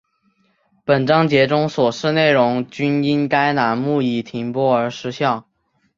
[0.83, 5.45] 本章节中所示内容均因该栏目已停播而失效